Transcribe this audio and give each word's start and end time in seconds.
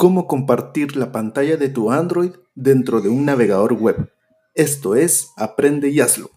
cómo 0.00 0.26
compartir 0.26 0.96
la 0.96 1.12
pantalla 1.12 1.58
de 1.58 1.68
tu 1.68 1.90
Android 1.90 2.30
dentro 2.54 3.02
de 3.02 3.10
un 3.10 3.26
navegador 3.26 3.74
web. 3.74 4.10
Esto 4.54 4.94
es 4.94 5.28
Aprende 5.36 5.90
y 5.90 6.00
hazlo. 6.00 6.30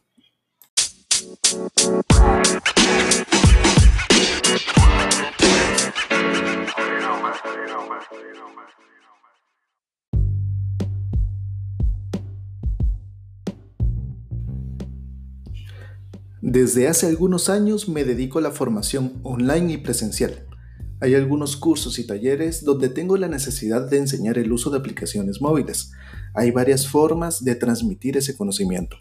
Desde 16.41 16.89
hace 16.89 17.07
algunos 17.07 17.48
años 17.48 17.88
me 17.88 18.04
dedico 18.04 18.39
a 18.39 18.41
la 18.41 18.52
formación 18.52 19.21
online 19.23 19.71
y 19.71 19.77
presencial. 19.77 20.52
Hay 21.00 21.16
algunos 21.16 21.57
cursos 21.57 22.00
y 22.00 22.07
talleres 22.07 22.64
donde 22.64 22.89
tengo 22.89 23.18
la 23.18 23.28
necesidad 23.28 23.89
de 23.89 23.98
enseñar 23.98 24.38
el 24.38 24.52
uso 24.52 24.70
de 24.70 24.78
aplicaciones 24.78 25.42
móviles. 25.42 25.92
Hay 26.34 26.51
varias 26.51 26.88
formas 26.88 27.43
de 27.43 27.56
transmitir 27.56 28.15
ese 28.15 28.38
conocimiento. 28.38 28.98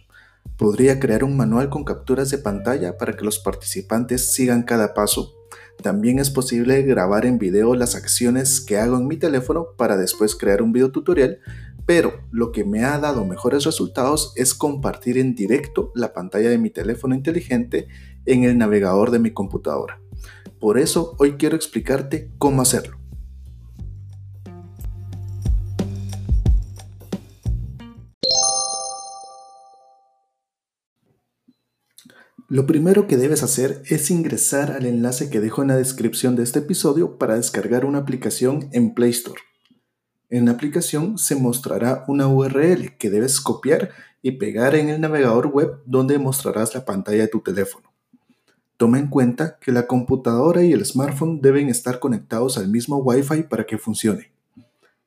Podría 0.56 0.98
crear 0.98 1.24
un 1.24 1.36
manual 1.36 1.70
con 1.70 1.84
capturas 1.84 2.30
de 2.30 2.38
pantalla 2.38 2.98
para 2.98 3.14
que 3.14 3.24
los 3.24 3.38
participantes 3.38 4.34
sigan 4.34 4.64
cada 4.64 4.94
paso. 4.94 5.32
También 5.82 6.18
es 6.18 6.30
posible 6.30 6.82
grabar 6.82 7.24
en 7.24 7.38
video 7.38 7.74
las 7.74 7.94
acciones 7.94 8.60
que 8.60 8.78
hago 8.78 8.96
en 8.96 9.06
mi 9.06 9.16
teléfono 9.16 9.68
para 9.76 9.96
después 9.96 10.36
crear 10.36 10.62
un 10.62 10.72
video 10.72 10.92
tutorial, 10.92 11.38
pero 11.86 12.12
lo 12.30 12.52
que 12.52 12.64
me 12.64 12.84
ha 12.84 12.98
dado 12.98 13.24
mejores 13.24 13.64
resultados 13.64 14.32
es 14.36 14.54
compartir 14.54 15.18
en 15.18 15.34
directo 15.34 15.90
la 15.94 16.12
pantalla 16.12 16.50
de 16.50 16.58
mi 16.58 16.70
teléfono 16.70 17.14
inteligente 17.14 17.88
en 18.26 18.44
el 18.44 18.58
navegador 18.58 19.10
de 19.10 19.18
mi 19.18 19.32
computadora. 19.32 20.01
Por 20.62 20.78
eso 20.78 21.16
hoy 21.18 21.32
quiero 21.32 21.56
explicarte 21.56 22.30
cómo 22.38 22.62
hacerlo. 22.62 22.96
Lo 32.48 32.68
primero 32.68 33.08
que 33.08 33.16
debes 33.16 33.42
hacer 33.42 33.82
es 33.86 34.08
ingresar 34.12 34.70
al 34.70 34.86
enlace 34.86 35.30
que 35.30 35.40
dejo 35.40 35.62
en 35.62 35.68
la 35.68 35.76
descripción 35.76 36.36
de 36.36 36.44
este 36.44 36.60
episodio 36.60 37.18
para 37.18 37.34
descargar 37.34 37.84
una 37.84 37.98
aplicación 37.98 38.68
en 38.70 38.94
Play 38.94 39.10
Store. 39.10 39.40
En 40.30 40.44
la 40.44 40.52
aplicación 40.52 41.18
se 41.18 41.34
mostrará 41.34 42.04
una 42.06 42.28
URL 42.28 42.96
que 42.98 43.10
debes 43.10 43.40
copiar 43.40 43.90
y 44.22 44.38
pegar 44.38 44.76
en 44.76 44.90
el 44.90 45.00
navegador 45.00 45.48
web 45.48 45.82
donde 45.86 46.20
mostrarás 46.20 46.72
la 46.72 46.84
pantalla 46.84 47.22
de 47.22 47.28
tu 47.28 47.40
teléfono. 47.40 47.91
Toma 48.82 48.98
en 48.98 49.06
cuenta 49.06 49.58
que 49.60 49.70
la 49.70 49.86
computadora 49.86 50.64
y 50.64 50.72
el 50.72 50.84
smartphone 50.84 51.40
deben 51.40 51.68
estar 51.68 52.00
conectados 52.00 52.58
al 52.58 52.66
mismo 52.66 52.96
Wi-Fi 52.96 53.44
para 53.44 53.64
que 53.64 53.78
funcione. 53.78 54.32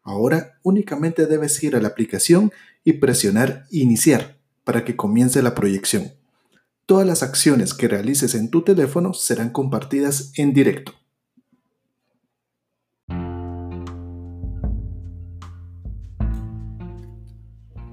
Ahora 0.01 0.57
únicamente 0.63 1.25
debes 1.25 1.61
ir 1.61 1.75
a 1.75 1.81
la 1.81 1.89
aplicación 1.89 2.53
y 2.85 2.93
presionar 2.93 3.65
Iniciar 3.71 4.37
para 4.63 4.85
que 4.85 4.95
comience 4.95 5.41
la 5.41 5.55
proyección. 5.55 6.13
Todas 6.85 7.05
las 7.05 7.21
acciones 7.21 7.73
que 7.73 7.89
realices 7.89 8.33
en 8.33 8.49
tu 8.49 8.61
teléfono 8.61 9.13
serán 9.13 9.49
compartidas 9.49 10.31
en 10.37 10.53
directo. 10.53 10.93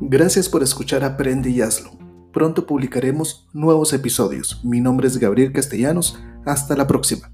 Gracias 0.00 0.48
por 0.48 0.62
escuchar 0.62 1.02
Aprende 1.02 1.50
y 1.50 1.60
Hazlo. 1.60 2.01
Pronto 2.32 2.66
publicaremos 2.66 3.46
nuevos 3.52 3.92
episodios. 3.92 4.64
Mi 4.64 4.80
nombre 4.80 5.06
es 5.06 5.18
Gabriel 5.18 5.52
Castellanos. 5.52 6.18
Hasta 6.46 6.76
la 6.76 6.86
próxima. 6.86 7.30